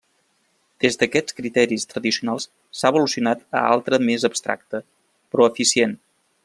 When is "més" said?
4.09-4.29